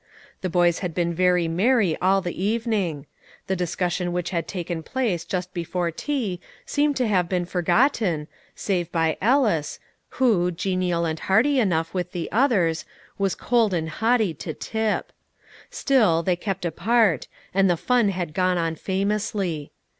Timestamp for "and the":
17.53-17.77